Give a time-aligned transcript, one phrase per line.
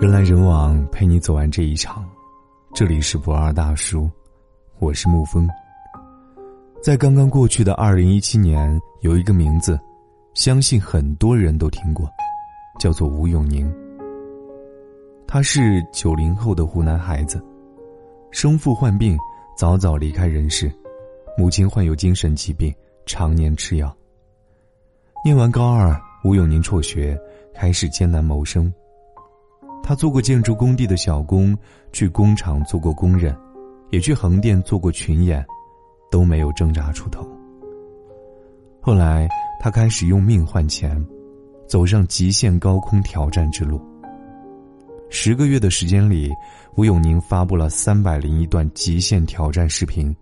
[0.00, 2.08] 人来人往，陪你走完这一场。
[2.72, 4.08] 这里是不二大叔，
[4.78, 5.48] 我是沐风。
[6.80, 9.76] 在刚刚过去的二零一七年，有一个名字，
[10.34, 12.08] 相信很多人都听过，
[12.78, 13.68] 叫做吴永宁。
[15.26, 17.44] 他是九零后的湖南孩子，
[18.30, 19.18] 生父患病，
[19.56, 20.72] 早早离开人世，
[21.36, 22.72] 母亲患有精神疾病，
[23.04, 23.92] 常年吃药。
[25.24, 27.18] 念完高二，吴永宁辍学，
[27.52, 28.72] 开始艰难谋生。
[29.86, 31.56] 他做过建筑工地的小工，
[31.92, 33.34] 去工厂做过工人，
[33.90, 35.46] 也去横店做过群演，
[36.10, 37.24] 都没有挣扎出头。
[38.80, 39.28] 后来，
[39.60, 41.00] 他开始用命换钱，
[41.68, 43.80] 走上极限高空挑战之路。
[45.08, 46.32] 十个月的时间里，
[46.74, 50.12] 吴永宁发布了三百零一段极限挑战视频，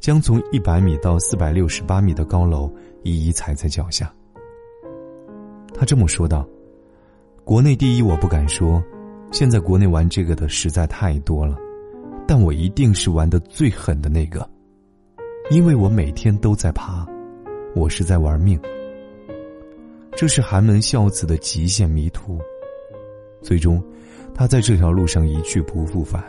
[0.00, 4.10] 将从一百米到四百六十八米的高楼一一踩在脚下。
[5.74, 6.48] 他这么说道
[7.50, 8.80] ：“国内第一我不敢说，
[9.32, 11.56] 现在国内玩这个的实在太多了，
[12.24, 14.48] 但我一定是玩的最狠的那个，
[15.50, 17.04] 因为我每天都在爬，
[17.74, 18.56] 我是在玩命。
[20.12, 22.38] 这是寒门孝子的极限迷途。”
[23.42, 23.82] 最终，
[24.32, 26.22] 他在这条路上一去不复返。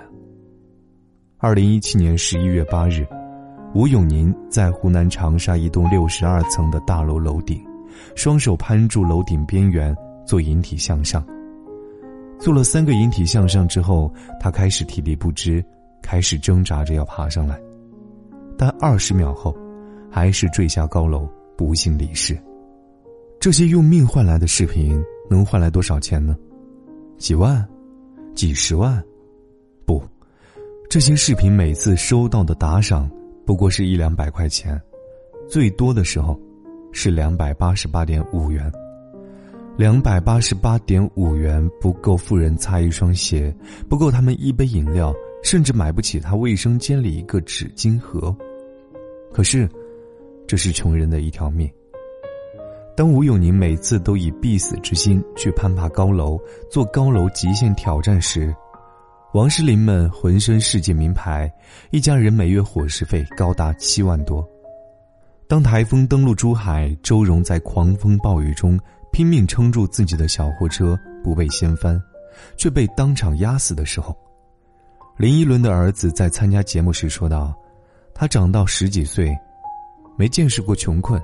[1.38, 3.06] 二零一七年十一月八日，
[3.76, 7.64] 吴永宁在湖南长沙一栋六十二层的大楼楼顶，
[8.16, 11.26] 双手攀住楼顶边缘做引体向上。
[12.40, 15.64] 做了三个引体向上之后，他开始体力不支，
[16.02, 17.60] 开始挣扎着要爬上来，
[18.58, 19.56] 但二十秒后，
[20.10, 22.36] 还是坠下高楼，不幸离世。
[23.40, 25.00] 这些用命换来的视频，
[25.30, 26.36] 能换来多少钱呢？
[27.18, 27.64] 几万，
[28.34, 29.04] 几十万，
[29.86, 30.02] 不，
[30.90, 33.10] 这些视频每次收到的打赏
[33.46, 34.80] 不过是一两百块钱，
[35.48, 36.40] 最多的时候
[36.92, 38.72] 是两百八十八点五元。
[39.78, 43.54] 两百八十八点五元不够富人擦一双鞋，
[43.90, 48.36] 不够他们一杯饮料，甚至买不起他卫生间里一个纸巾盒。
[49.34, 49.68] 可是，
[50.46, 51.70] 这是穷人的一条命。
[52.96, 56.40] 当吴永宁每次都以必死之心去攀爬高楼、
[56.70, 58.54] 做高楼极限挑战时，
[59.34, 61.52] 王诗龄们浑身世界名牌，
[61.90, 64.48] 一家人每月伙食费高达七万多。
[65.48, 68.80] 当台风登陆珠海，周荣在狂风暴雨中
[69.12, 72.02] 拼命撑住自己的小货车不被掀翻，
[72.58, 74.18] 却被当场压死的时候，
[75.18, 77.54] 林依轮的儿子在参加节目时说道
[78.16, 79.38] ：“他长到十几岁，
[80.18, 81.22] 没见识过穷困。”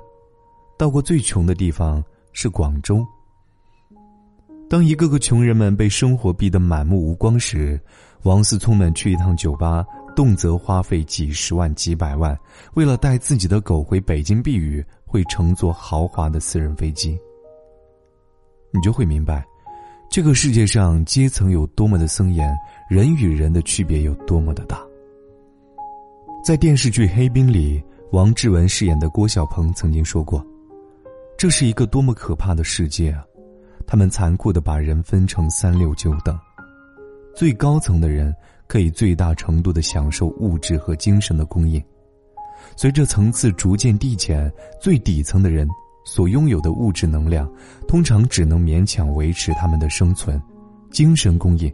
[0.77, 2.03] 到过最穷的地方
[2.33, 3.03] 是广州。
[4.69, 7.79] 当一个个穷人们被生活逼得满目无光时，
[8.23, 9.83] 王思聪们去一趟酒吧，
[10.15, 12.37] 动辄花费几十万、几百万，
[12.75, 17.17] 为了带自己的狗回北京避雨，会乘坐豪华的私人飞机。
[18.71, 19.45] 你就会明白，
[20.09, 22.53] 这个世界上阶层有多么的森严，
[22.89, 24.79] 人与人的区别有多么的大。
[26.43, 30.45] 在电视剧《黑冰》里，王志文饰演的郭晓鹏曾经说过。
[31.37, 33.23] 这是一个多么可怕的世界啊！
[33.85, 36.37] 他们残酷的把人分成三六九等，
[37.35, 38.35] 最高层的人
[38.65, 41.81] 可以最大程度的享受物质和精神的供应，
[42.75, 44.51] 随着层次逐渐递减，
[44.81, 45.67] 最底层的人
[46.07, 47.51] 所拥有的物质能量，
[47.85, 50.41] 通常只能勉强维持他们的生存，
[50.89, 51.71] 精神供应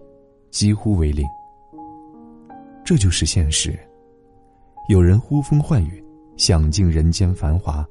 [0.50, 1.24] 几乎为零。
[2.84, 3.78] 这就是现实。
[4.90, 6.04] 有人呼风唤雨，
[6.36, 7.86] 享尽人间繁华。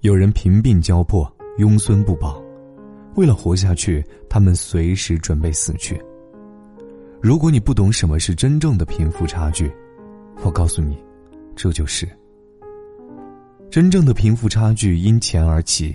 [0.00, 2.42] 有人贫病交迫，庸孙不保，
[3.14, 6.02] 为了活下去，他们随时准备死去。
[7.22, 9.72] 如果你不懂什么是真正的贫富差距，
[10.42, 10.98] 我告诉你，
[11.54, 12.08] 这就是
[13.68, 15.94] 真正的贫富差距因钱而起，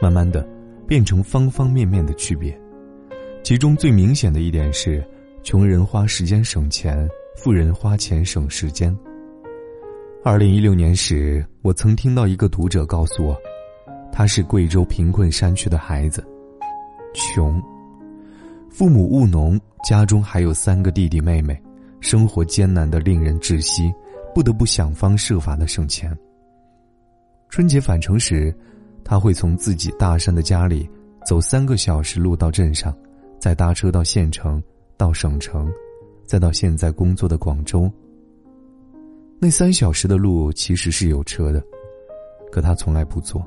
[0.00, 0.46] 慢慢的
[0.86, 2.56] 变成方方面面的区别。
[3.42, 5.04] 其中最明显的一点是，
[5.42, 8.96] 穷人花时间省钱，富人花钱省时间。
[10.22, 13.36] 二零一六年时，我曾听到一个读者告诉我，
[14.12, 16.24] 他是贵州贫困山区的孩子，
[17.14, 17.60] 穷，
[18.68, 21.60] 父母务农，家中还有三个弟弟妹妹，
[22.00, 23.92] 生活艰难的令人窒息，
[24.34, 26.16] 不得不想方设法的省钱。
[27.48, 28.54] 春节返程时，
[29.02, 30.88] 他会从自己大山的家里
[31.26, 32.94] 走三个小时路到镇上，
[33.38, 34.62] 再搭车到县城，
[34.96, 35.72] 到省城，
[36.26, 37.90] 再到现在工作的广州。
[39.40, 41.62] 那三小时的路其实是有车的，
[42.52, 43.42] 可他从来不坐。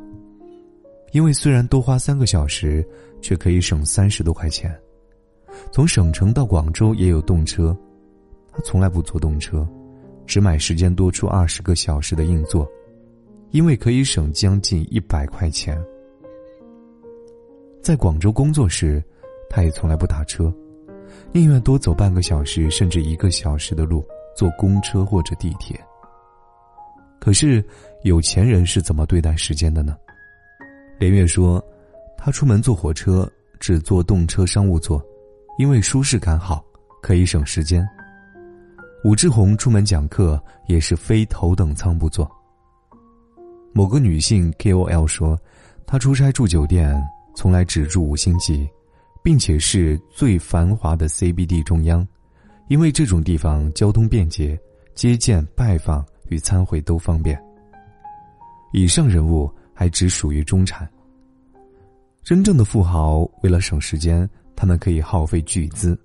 [1.11, 2.85] 因为虽然多花三个小时，
[3.21, 4.73] 却可以省三十多块钱。
[5.71, 7.77] 从省城到广州也有动车，
[8.51, 9.67] 他从来不坐动车，
[10.25, 12.65] 只买时间多出二十个小时的硬座，
[13.51, 15.79] 因为可以省将近一百块钱。
[17.81, 19.03] 在广州工作时，
[19.49, 20.53] 他也从来不打车，
[21.33, 24.05] 宁愿多走半个小时甚至一个小时的路，
[24.35, 25.79] 坐公车或者地铁。
[27.19, 27.63] 可是，
[28.03, 29.97] 有钱人是怎么对待时间的呢？
[30.97, 31.63] 连月说，
[32.17, 35.03] 他出门坐火车只坐动车商务座，
[35.57, 36.63] 因为舒适感好，
[37.01, 37.85] 可以省时间。
[39.03, 42.29] 武志红出门讲课也是非头等舱不坐。
[43.73, 45.39] 某个女性 KOL 说，
[45.85, 46.95] 她出差住酒店
[47.35, 48.69] 从来只住五星级，
[49.23, 52.05] 并且是最繁华的 CBD 中央，
[52.67, 54.59] 因为这种地方交通便捷，
[54.93, 57.41] 接见、拜访与参会都方便。
[58.73, 60.89] 以上人物还只属于中产。
[62.23, 65.99] 真正的富豪为了省时间，他们可以耗费巨资。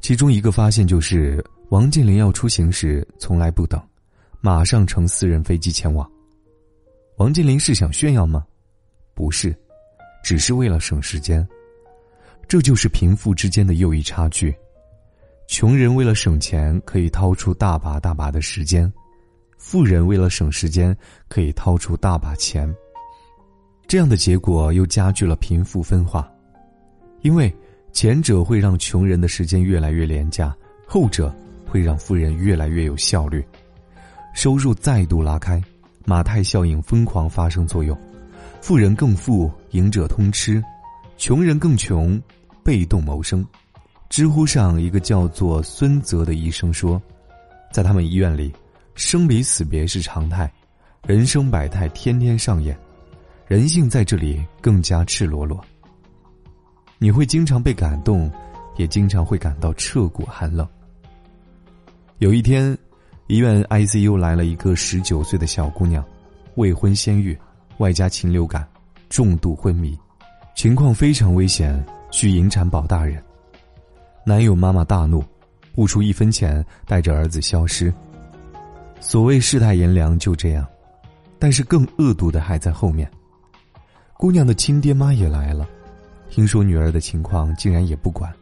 [0.00, 3.80] 其中一个发现就是，王健林要出行时从来不等，
[4.40, 6.10] 马上乘私人飞机前往。
[7.20, 8.46] 王健林是想炫耀吗？
[9.12, 9.54] 不是，
[10.24, 11.46] 只是为了省时间。
[12.48, 14.56] 这就是贫富之间的又一差距。
[15.46, 18.90] 穷人为了省钱，可以掏出大把大把的时间；
[19.58, 20.96] 富人为了省时间，
[21.28, 22.74] 可以掏出大把钱。
[23.86, 26.26] 这样的结果又加剧了贫富分化，
[27.20, 27.54] 因为。
[27.92, 30.56] 前者会让穷人的时间越来越廉价，
[30.86, 31.34] 后者
[31.66, 33.44] 会让富人越来越有效率，
[34.32, 35.60] 收入再度拉开，
[36.10, 37.96] 马太效应疯狂发生作用，
[38.60, 40.60] 富人更富，赢者通吃，
[41.16, 42.20] 穷人更穷，
[42.64, 43.46] 被动谋生。
[44.08, 47.00] 知乎上一个叫做孙泽的医生说，
[47.72, 48.52] 在他们医院里，
[48.96, 50.52] 生离死别是常态，
[51.06, 52.76] 人生百态天天上演，
[53.46, 55.64] 人性在这里更加赤裸裸。
[56.98, 58.28] 你会经常被感动，
[58.76, 60.66] 也经常会感到彻骨寒冷。
[62.18, 62.76] 有一天，
[63.30, 66.04] 医院 ICU 来了一个十九岁的小姑娘，
[66.56, 67.38] 未婚先孕，
[67.78, 68.66] 外加禽流感，
[69.08, 69.96] 重度昏迷，
[70.56, 71.80] 情况非常危险，
[72.10, 73.22] 需引产保大人。
[74.24, 75.22] 男友妈妈大怒，
[75.76, 77.94] 不出一分钱，带着儿子消失。
[78.98, 80.66] 所谓世态炎凉就这样，
[81.38, 83.08] 但是更恶毒的还在后面。
[84.14, 85.68] 姑娘的亲爹妈也来了。
[86.30, 88.34] 听说女儿的情况，竟然也不管，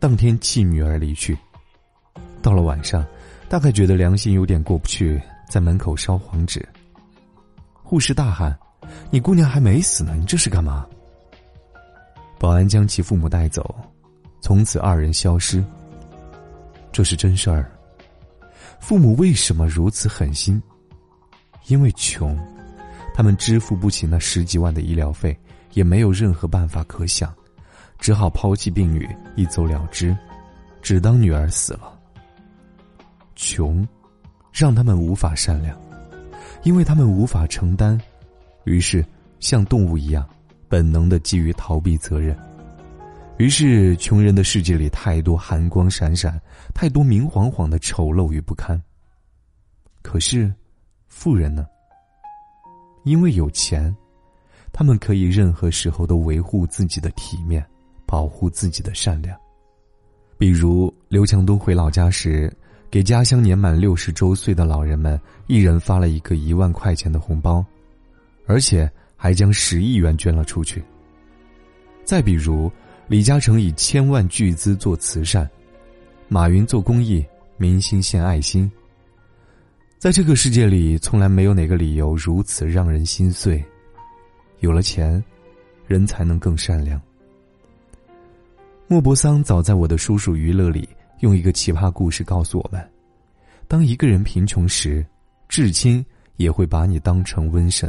[0.00, 1.38] 当天弃女儿离去。
[2.42, 3.06] 到了晚上，
[3.52, 6.66] 大概觉得良心有点过不去，在门口烧黄纸。
[7.82, 8.58] 护士大喊
[9.12, 10.86] ：“你姑娘还没死呢，你这是干嘛？”
[12.40, 13.78] 保安将其父母带走，
[14.40, 15.62] 从此二人消失。
[16.92, 17.70] 这是真事儿。
[18.80, 20.58] 父母为什么如此狠心？
[21.66, 22.34] 因为穷，
[23.14, 25.38] 他们支付不起那十几万的医疗费。
[25.74, 27.30] 也没有任何办法可想，
[27.98, 29.06] 只好抛弃病女，
[29.36, 30.16] 一走了之，
[30.80, 31.98] 只当女儿死了。
[33.34, 33.86] 穷，
[34.52, 35.78] 让他们无法善良，
[36.62, 38.00] 因为他们无法承担，
[38.64, 39.04] 于是
[39.40, 40.28] 像动物一样，
[40.68, 42.36] 本能的基于逃避责任。
[43.38, 46.40] 于是，穷人的世界里太多寒光闪闪，
[46.74, 48.80] 太多明晃晃的丑陋与不堪。
[50.02, 50.52] 可是，
[51.08, 51.66] 富人呢？
[53.04, 53.94] 因为有钱。
[54.74, 57.62] 他们可以任何时候都维护自己的体面，
[58.06, 59.38] 保护自己的善良。
[60.38, 62.50] 比如刘强东回老家时，
[62.92, 67.64] 给家乡年满六十周岁的老人们一人发了一个一万块钱的红包，
[68.44, 70.84] 而且还将十亿元捐了出去。
[72.04, 72.70] 再比如
[73.08, 75.48] 李嘉诚以千万巨资做慈善，
[76.28, 77.24] 马云做公益，
[77.56, 78.70] 明星献爱心。
[79.96, 83.64] 在这个世界里，从来没有哪个理由如此让人心碎。
[84.60, 85.24] 有了钱，
[85.86, 87.00] 人才能更善良。
[88.86, 90.86] 莫泊桑早在我的叔叔娱乐里
[91.22, 92.84] 用一个奇葩故事告诉我们：
[93.68, 95.06] 当一个人贫穷时，
[95.48, 96.04] 至亲
[96.36, 97.88] 也会把你当成瘟神；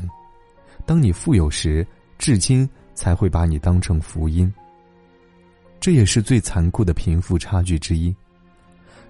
[0.86, 1.86] 当你富有时，
[2.20, 4.52] 至亲才会把你当成福音。
[5.80, 8.16] 这也是最残酷的贫富差距之一。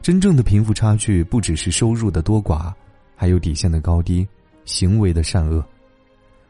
[0.01, 2.73] 真正的贫富差距不只是收入的多寡，
[3.17, 4.25] 还有底线的高低、
[4.63, 5.61] 行为的善恶。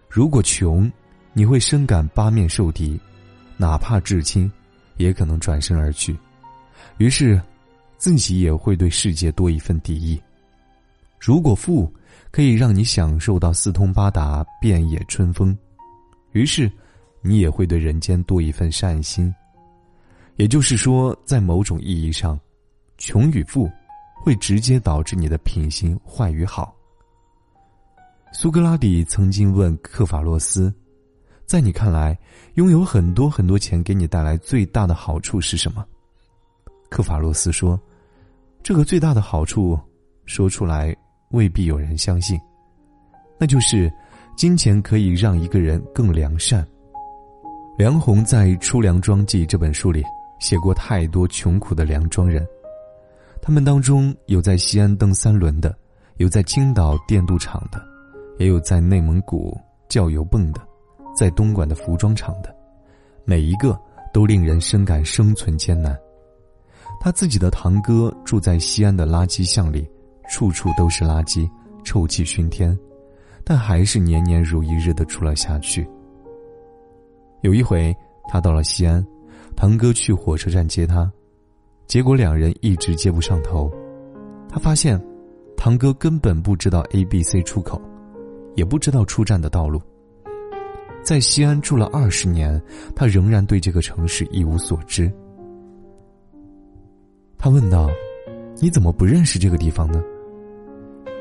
[0.07, 0.89] 如果穷，
[1.33, 2.99] 你会深感八面受敌，
[3.57, 4.49] 哪怕至亲，
[4.97, 6.15] 也可能转身而去。
[6.97, 7.41] 于是，
[8.03, 10.21] 自己也会对世界多一份敌意。
[11.17, 11.89] 如果富
[12.31, 15.57] 可以让你享受到四通八达、遍野春风，
[16.33, 16.69] 于是，
[17.21, 19.33] 你也会对人间多一份善心。
[20.35, 22.37] 也就是说，在某种意义上，
[22.97, 23.71] 穷与富，
[24.21, 26.75] 会直接导致你的品行坏与好。
[28.33, 30.73] 苏格拉底曾经问克法洛斯。
[31.45, 32.19] 在你看来，
[32.55, 35.85] 拥有很多很多钱给你带来最大的好处是什么？
[36.89, 37.79] 克法洛斯说
[38.63, 39.77] ：“这个最大的好处，
[40.25, 40.95] 说出来
[41.31, 42.39] 未必有人相信，
[43.37, 43.91] 那就是
[44.37, 46.65] 金钱可以让一个人更良善。”
[47.77, 50.01] 梁鸿在《出梁庄记》这本书里
[50.39, 52.47] 写过太多穷苦的梁庄人。
[53.41, 55.75] 他们当中有在西安蹬三轮的，
[56.15, 57.83] 有在青岛电镀厂的，
[58.37, 60.61] 也有在内蒙古叫油泵的，
[61.13, 62.55] 在东莞的服装厂的，
[63.25, 63.77] 每一个
[64.13, 65.97] 都令人深感生存艰难。
[67.03, 69.85] 他自己的堂哥住在西安的垃圾巷里，
[70.29, 71.45] 处处都是垃圾，
[71.83, 72.79] 臭气熏天，
[73.43, 75.85] 但还是年年如一日的住了下去。
[77.41, 77.93] 有一回，
[78.29, 79.05] 他到了西安，
[79.53, 81.11] 堂哥去火车站接他，
[81.87, 83.69] 结果两人一直接不上头。
[84.47, 84.97] 他发现，
[85.57, 87.81] 堂哥根本不知道 A、B、C 出口，
[88.55, 89.81] 也不知道出站的道路。
[91.03, 92.63] 在西安住了二十年，
[92.95, 95.11] 他仍然对这个城市一无所知。
[97.43, 97.89] 他问道
[98.61, 100.01] ：“你怎么不认识这个地方呢？”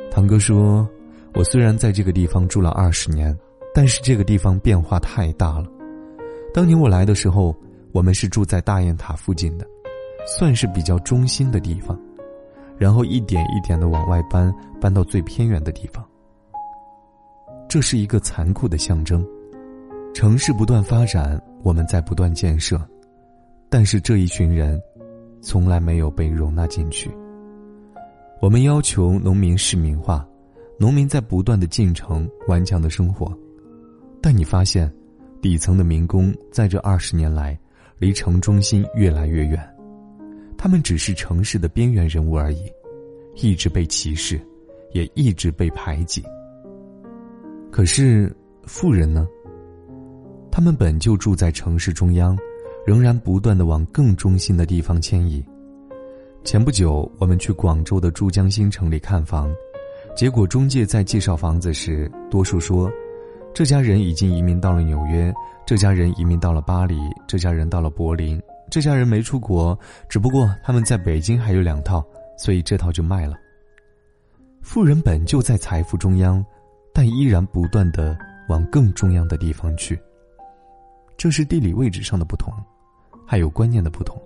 [0.08, 0.88] 堂哥说
[1.34, 3.36] ：“我虽然在这个地方住了二十年，
[3.74, 5.66] 但是这个地方变化太大了。
[6.54, 7.52] 当年我来的时候，
[7.90, 9.66] 我们是住在大雁塔附近的，
[10.24, 12.00] 算是比较中心的地方，
[12.78, 16.08] 然后一点一点的往外搬，搬到最偏远的地方。
[17.68, 19.26] 这是一个残酷的象征。
[20.14, 22.80] 城市不断发展，我们在不断建设，
[23.68, 24.80] 但是这一群人。”
[25.42, 27.10] 从来没有被容纳进去。
[28.40, 30.26] 我们要求农民市民化，
[30.78, 33.36] 农民在不断的进城顽强的生活，
[34.20, 34.90] 但你发现，
[35.40, 37.58] 底层的民工在这二十年来，
[37.98, 39.60] 离城中心越来越远，
[40.56, 42.64] 他们只是城市的边缘人物而已，
[43.34, 44.40] 一直被歧视，
[44.92, 46.22] 也一直被排挤。
[47.70, 48.34] 可是
[48.64, 49.26] 富人呢？
[50.50, 52.38] 他们本就住在城市中央。
[52.84, 55.44] 仍然不断的往更中心的地方迁移。
[56.44, 59.54] 前不久，我们去广州的珠江新城里看房，
[60.16, 62.90] 结果中介在介绍房子时，多数说，
[63.54, 65.32] 这家人已经移民到了纽约，
[65.64, 66.96] 这家人移民到了巴黎，
[67.28, 72.04] 这家人到了柏林，这家人没出国，只不过他们在北京还有两套，
[72.36, 73.36] 所以这套就卖了。
[74.60, 76.44] 富人本就在财富中央，
[76.92, 79.96] 但依然不断的往更中央的地方去。
[81.16, 82.52] 这是地理位置上的不同。
[83.26, 84.20] 还有观念的不同。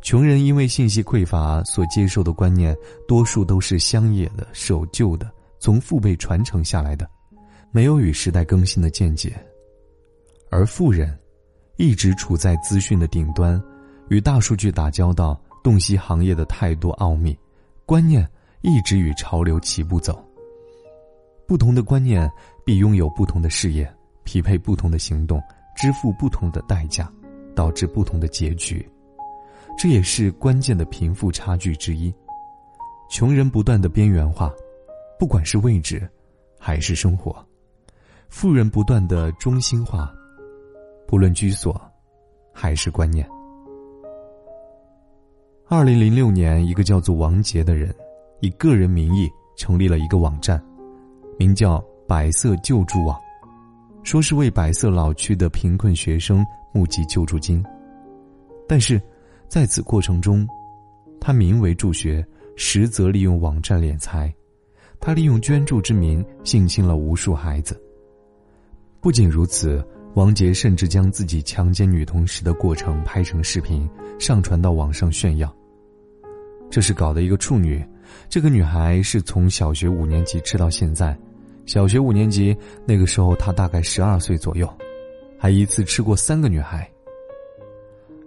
[0.00, 2.76] 穷人因为信息匮乏，所接受的观念
[3.06, 5.28] 多数都是乡野的、守旧的，
[5.58, 7.08] 从父辈传承下来的，
[7.72, 9.30] 没有与时代更新的见解；
[10.50, 11.18] 而富人，
[11.76, 13.60] 一直处在资讯的顶端，
[14.08, 17.36] 与大数据打交道，洞悉行业的太多奥秘，
[17.84, 18.26] 观念
[18.62, 20.24] 一直与潮流齐步走。
[21.44, 22.30] 不同的观念
[22.64, 23.92] 必拥有不同的事业，
[24.22, 25.42] 匹配不同的行动，
[25.76, 27.10] 支付不同的代价。
[27.58, 28.88] 导致不同的结局，
[29.76, 32.14] 这也是关键的贫富差距之一。
[33.10, 34.54] 穷人不断的边缘化，
[35.18, 36.08] 不管是位置，
[36.56, 37.34] 还是生活；
[38.28, 40.14] 富人不断的中心化，
[41.04, 41.80] 不论居所，
[42.54, 43.28] 还是观念。
[45.66, 47.92] 二零零六年，一个叫做王杰的人，
[48.38, 50.64] 以个人名义成立了一个网站，
[51.36, 53.20] 名叫“百色救助网”，
[54.08, 56.42] 说是为百色老区的贫困学生。
[56.72, 57.62] 募集救助金，
[58.66, 58.98] 但是，
[59.48, 60.48] 在此过程中，
[61.20, 64.32] 他名为助学，实则利用网站敛财。
[64.98, 67.78] 他利用捐助之名性侵了无数孩子。
[68.98, 73.86] 不仅如此，王杰甚至将自己强奸女同事的过程拍成视频，
[74.18, 75.54] 上传到网上炫耀。
[76.70, 77.86] 这是搞的一个处女，
[78.30, 81.14] 这个女孩是从小学五年级吃到现在，
[81.68, 82.56] 小学五年级
[82.86, 84.66] 那个时候他大概十二岁左右。
[85.38, 86.90] 还一次吃过三个女孩。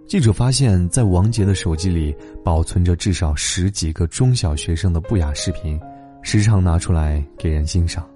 [0.06, 5.78] 记者发现，在王杰的手机里保存着至少十几个中小学生的不雅视频，
[6.22, 8.08] 时常拿出来给人欣赏。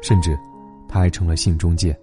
[0.00, 0.38] 甚至，
[0.88, 1.98] 他还成了性中介，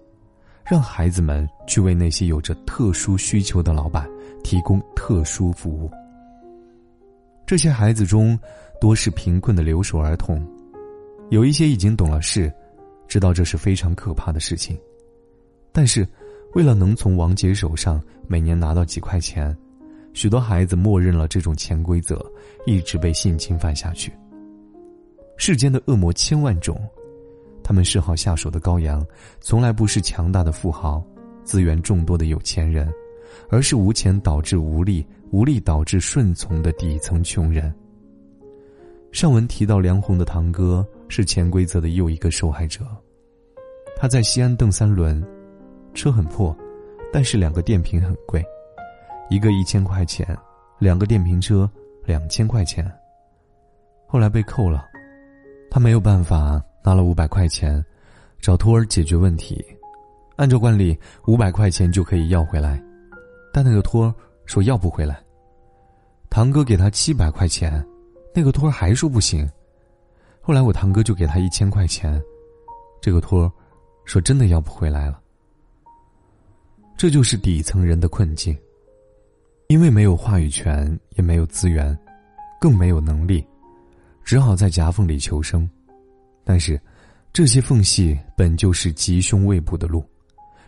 [0.65, 4.07] 让孩子们去为那些有着特殊需求的老板
[4.43, 5.89] 提供特殊服务。
[7.45, 8.37] 这些孩子中，
[8.79, 10.45] 多是贫困的留守儿童，
[11.29, 12.51] 有一些已经懂了事，
[13.07, 14.77] 知道这是非常可怕的事情。
[15.71, 16.07] 但是，
[16.53, 19.55] 为了能从王杰手上每年拿到几块钱，
[20.13, 22.23] 许多孩子默认了这种潜规则，
[22.65, 24.13] 一直被性侵犯下去。
[25.35, 26.79] 世间的恶魔千万种，
[27.61, 29.05] 他们嗜好下手的羔羊，
[29.41, 31.03] 从来不是强大的富豪、
[31.43, 32.89] 资源众多的有钱人，
[33.49, 37.73] 而是无钱导致无力、无力导致顺从的底层穷人。
[39.11, 42.85] 上文提到梁红的堂哥是潜规则的又一个受害者，
[43.95, 45.23] 他在西安蹬三轮。
[45.93, 46.53] 车很破，
[47.09, 48.43] 但是两个电瓶很贵，
[49.29, 50.37] 一个一千块钱，
[50.77, 51.71] 两个电瓶车
[52.03, 52.85] 两千块钱。
[54.05, 54.85] 后来被扣了，
[55.71, 57.81] 他没有办法拿了五百块钱，
[58.41, 59.65] 找托儿解决问题。
[60.35, 62.83] 按照惯例，五百块钱就可以要回来，
[63.53, 65.17] 但那个托儿说要不回来。
[66.29, 67.81] 堂哥给他七百块钱，
[68.33, 69.49] 那个托儿还说不行。
[70.47, 72.21] 后来我堂哥就给他一千块钱，
[73.01, 73.51] 这个托儿
[74.03, 75.19] 说真的要不回来了。
[76.95, 78.55] 这就是底层人的困境，
[79.69, 81.97] 因为没有话语权，也没有资源，
[82.61, 83.43] 更没有能力，
[84.23, 85.67] 只好在夹缝里求生。
[86.43, 86.79] 但是，
[87.33, 90.05] 这些缝隙本就是吉凶未卜的路，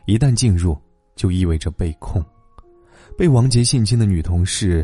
[0.07, 0.75] 一旦进入，
[1.15, 2.25] 就意味着被控。
[3.15, 4.83] 被王杰性侵的女同事。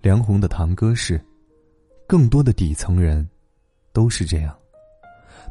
[0.00, 1.20] 梁红的堂哥是，
[2.06, 3.28] 更多的底层人，
[3.94, 4.54] 都是这样。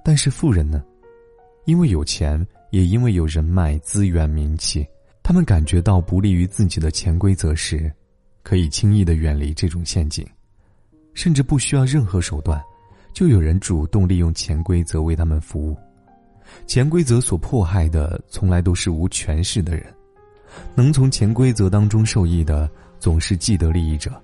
[0.05, 0.83] 但是富人呢？
[1.65, 4.85] 因为有钱，也因为有人脉、资源、名气，
[5.23, 7.91] 他们感觉到不利于自己的潜规则时，
[8.43, 10.27] 可以轻易的远离这种陷阱，
[11.13, 12.61] 甚至不需要任何手段，
[13.13, 15.77] 就有人主动利用潜规则为他们服务。
[16.67, 19.85] 潜规则所迫害的，从来都是无权势的人，
[20.75, 22.69] 能从潜规则当中受益的，
[22.99, 24.21] 总是既得利益者。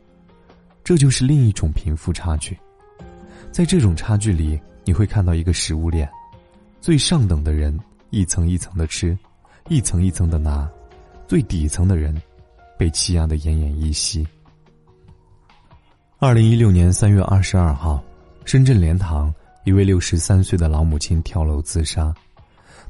[0.84, 2.60] 这就是另一种贫富差距，
[3.51, 6.10] 在这种差距里，你会看到一个食物链，
[6.79, 7.77] 最上等的人
[8.10, 9.18] 一层一层的吃，
[9.68, 10.70] 一层一层的拿，
[11.27, 12.15] 最底层的人
[12.77, 14.25] 被欺压的奄奄一息。
[16.20, 18.03] 二零一六年三月二十二号，
[18.46, 22.13] 深圳莲塘一位六十三岁的老母亲跳楼自杀，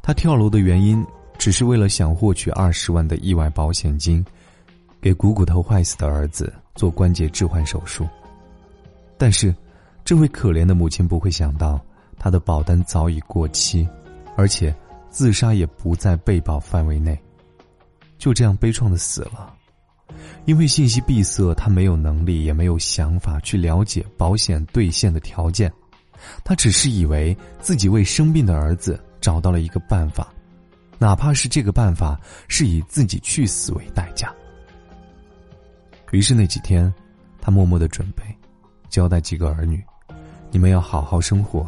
[0.01, 1.05] 她跳楼的原因
[1.37, 4.23] 只是为了想获取二十万的意外保险金。
[5.01, 8.05] 给股骨头坏死的儿子做关节置换手术，
[9.17, 9.55] 但是，
[10.03, 11.79] 这位可怜的母亲不会想到，
[12.17, 13.87] 她的保单早已过期，
[14.35, 14.75] 而且
[15.09, 17.19] 自杀也不在被保范围内，
[18.17, 19.53] 就这样悲怆的死了。
[20.45, 25.71] 因为信息闭塞，他没有能力，也没有想法去了解保险兑现的条件，
[26.43, 30.33] 他只是以为自己为生病的儿子找到了一个办法，
[30.97, 34.33] 哪怕是这个办法是以自己去死为代价。
[36.09, 36.91] 于是那几天，
[37.39, 38.23] 他默默的准备，
[38.89, 39.83] 交代几个儿女
[40.51, 41.67] ：“你们要好好生活，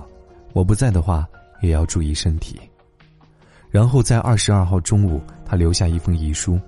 [0.54, 1.28] 我不在的话
[1.62, 2.60] 也要注意身体。”
[3.72, 6.60] 然后在二十二号中午，他留下一封遗书：“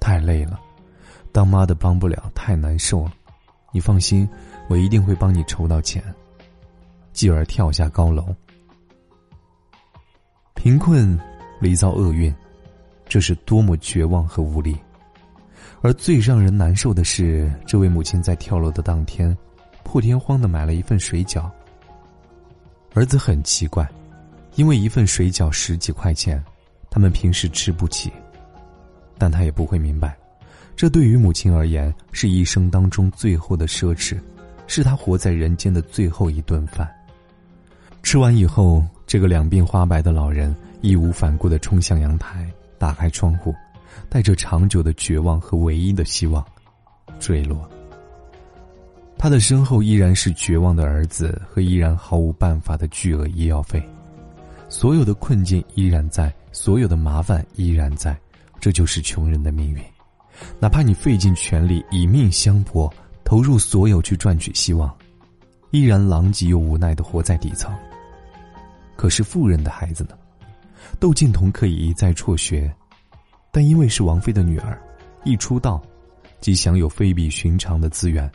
[0.00, 0.58] 太累了，
[1.30, 3.12] 当妈的帮不了，太难受了。
[3.72, 4.28] 你放心，
[4.68, 6.02] 我一定会帮你筹到钱。”
[7.12, 8.26] 继而跳下高楼。
[10.54, 11.18] 贫困
[11.60, 12.34] 离遭厄运，
[13.06, 14.76] 这是多么绝望和无力！
[15.82, 19.36] 而最让人难受的是，这位母亲在跳楼的当天，
[19.84, 21.48] 破天荒的买了一份水饺。
[22.94, 23.86] 儿子很奇怪，
[24.54, 26.42] 因为一份水饺十几块钱，
[26.90, 28.10] 他们平时吃不起。
[29.18, 30.16] 但他也不会明白，
[30.74, 34.18] 这对于母亲而言是一生当中最后的奢侈，
[34.66, 36.90] 是他活在人间的最后一顿饭。
[38.02, 43.54] 吃完以后，这个两鬓花白的老人义无反顾的冲向阳台，打开窗户。
[44.08, 46.44] 带着长久的绝望和唯一的希望，
[47.18, 47.68] 坠落。
[49.18, 53.82] 他的身后依然是绝望的儿子和依然毫无办法的巨额医药费，
[54.68, 58.16] 所有的困境依然在，所有的麻烦依然在，
[58.60, 59.82] 这就是穷人的命运。
[60.60, 62.92] 哪怕你费尽全力以命相搏，
[63.24, 64.94] 投入所有去赚取希望，
[65.70, 67.74] 依然狼藉又无奈的活在底层。
[68.96, 70.10] 可是富人的孩子呢？
[71.00, 72.70] 窦靖童可以一再辍学。
[73.56, 74.78] 但因为是王菲的女儿，
[75.24, 75.80] 一出道，
[76.42, 78.30] 即享有非比寻常的资源，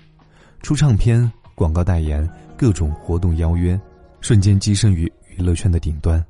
[0.63, 3.79] 出唱片、广告代言、各种活动邀约，
[4.19, 6.25] 瞬间跻身于娱乐圈的顶端。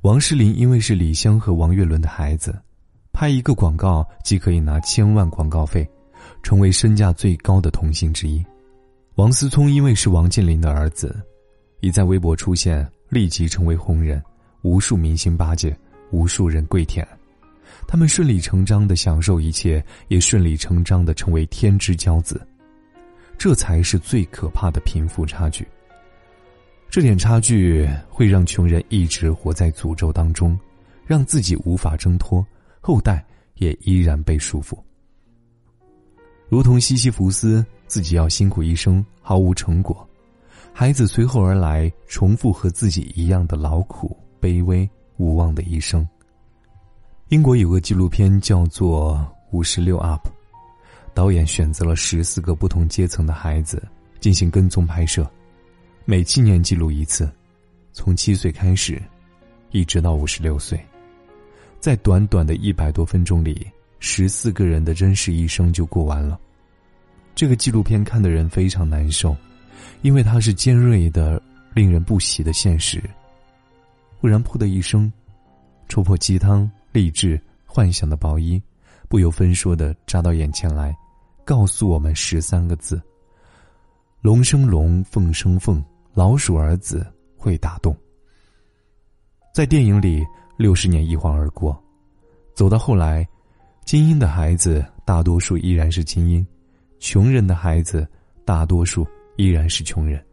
[0.00, 2.60] 王诗龄因为是李湘和王岳伦的孩子，
[3.12, 5.88] 拍一个广告即可以拿千万广告费，
[6.42, 8.44] 成为身价最高的童星之一。
[9.14, 11.14] 王思聪因为是王健林的儿子，
[11.78, 14.20] 一在微博出现，立即成为红人，
[14.62, 15.72] 无数明星巴结，
[16.10, 17.06] 无数人跪舔。
[17.88, 22.44] 他们顺理成章的享受一切，也顺理成章的成为天之骄子。
[23.38, 25.66] 这才是最可怕的贫富差距。
[26.88, 30.58] 这点差距会让穷人一直活在诅咒当中，
[31.04, 32.44] 让自己无法挣脱，
[32.80, 33.24] 后代
[33.56, 34.76] 也依然被束缚。
[36.48, 40.08] 如同西西弗斯自己要辛苦一生，毫无成果，
[40.72, 46.06] 孩子随后而来，重复和自己一样的劳苦、卑微、无望的一生。
[47.28, 49.16] 英国有个纪录片叫做
[49.50, 50.28] 《五十六 up》，
[51.12, 53.82] 导演选择了十四个不同阶层的孩子
[54.20, 55.28] 进行跟踪拍摄，
[56.04, 57.28] 每七年记录一次，
[57.92, 59.02] 从七岁开始，
[59.72, 60.80] 一直到五十六岁，
[61.80, 63.66] 在短短的一百多分钟里，
[63.98, 66.38] 十四个人的真实一生就过完了。
[67.34, 69.36] 这个纪录片看的人非常难受，
[70.02, 71.42] 因为它是尖锐的、
[71.74, 73.02] 令人不喜的现实。
[74.20, 75.12] 忽然，噗的一声，
[75.88, 76.70] 戳破鸡汤。
[76.96, 78.58] 励志幻想的薄衣，
[79.06, 80.96] 不由分说的扎到眼前来，
[81.44, 82.98] 告诉我们十三个字：
[84.22, 87.06] 龙生龙，凤生凤，老鼠儿子
[87.36, 87.94] 会打洞。
[89.52, 90.24] 在电影里，
[90.56, 91.78] 六十年一晃而过，
[92.54, 93.28] 走到后来，
[93.84, 96.46] 精英的孩子大多数依然是精英，
[96.98, 98.08] 穷人的孩子
[98.42, 99.06] 大多数
[99.36, 100.24] 依然是穷人。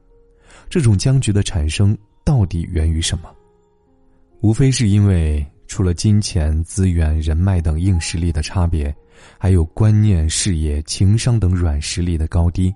[0.70, 3.30] 这种僵局的产生到底源于什么？
[4.40, 8.94] 无非是因为除了金钱、资源、人脉等硬实力的差别，
[9.38, 12.74] 还有观念、视野、情商等软实力的高低，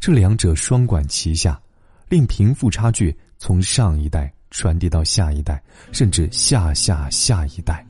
[0.00, 1.60] 这两者双管齐下，
[2.08, 7.84] 令贫富差距从上一代传递到下一代，甚至下下下一代。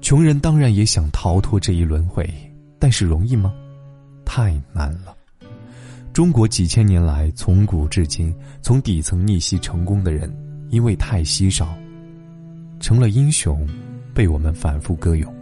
[0.00, 2.28] 穷人当然也想逃脱这一轮回，
[2.78, 3.52] 但是容易吗？
[4.24, 5.16] 太难了。
[6.12, 10.32] 中国几千年来，从古至今，从底层逆袭成功的人，
[10.70, 11.76] 因为太稀少。
[12.80, 13.68] 成了英雄，
[14.14, 15.32] 被我们反复歌咏，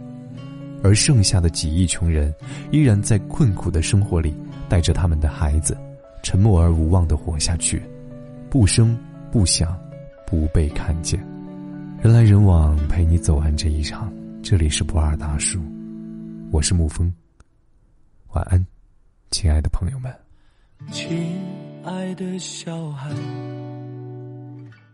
[0.83, 2.33] 而剩下的几亿穷人，
[2.69, 4.35] 依然在困苦的生活里，
[4.67, 5.75] 带着他们的孩子，
[6.21, 7.81] 沉默而无望的活下去，
[8.49, 8.95] 不声
[9.31, 9.79] 不响，
[10.27, 11.17] 不被看见。
[12.01, 14.13] 人来人往，陪你走完这一场。
[14.41, 15.61] 这里是不二大叔，
[16.51, 17.11] 我是沐风。
[18.33, 18.65] 晚安，
[19.31, 20.13] 亲爱的朋友们。
[20.91, 21.07] 亲
[21.83, 23.09] 爱的小孩。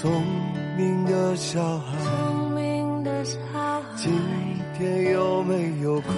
[0.00, 0.10] 聪
[0.78, 1.92] 明的小孩，
[3.96, 4.10] 今
[4.78, 6.10] 天有没有哭？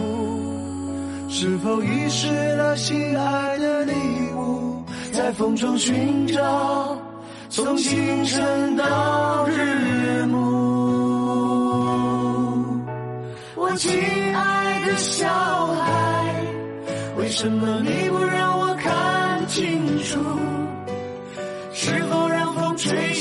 [1.29, 3.93] 是否遗失了心爱的礼
[4.37, 4.85] 物？
[5.11, 6.97] 在风中寻找，
[7.49, 10.39] 从清晨到日暮。
[13.57, 13.91] 我亲
[14.33, 15.27] 爱的小
[15.67, 16.37] 孩，
[17.17, 20.21] 为什么你不让我看清楚？
[21.75, 23.12] 是否让风吹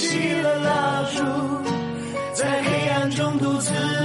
[3.62, 4.01] 中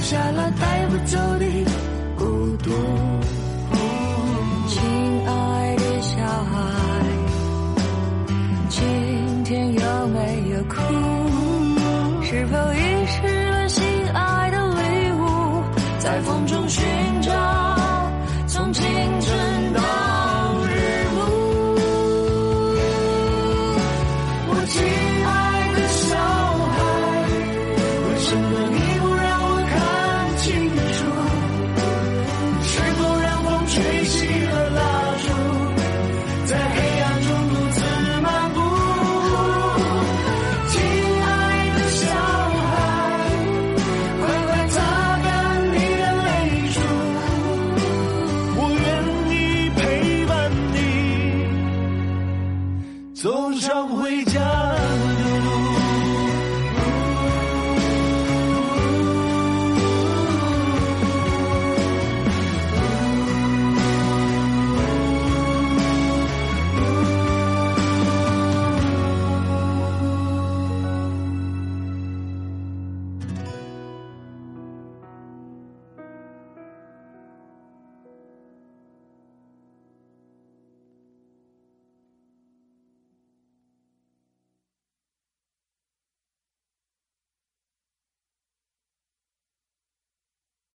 [0.00, 1.69] 留下了带不走的